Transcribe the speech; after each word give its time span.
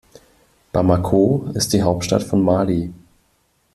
Bamako 0.73 1.51
ist 1.53 1.73
die 1.73 1.83
Hauptstadt 1.83 2.23
von 2.23 2.41
Mali. 2.41 2.91